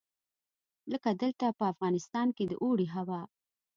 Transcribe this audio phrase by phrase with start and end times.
[0.91, 3.21] لکه دلته په افغانستان کې د اوړي هوا.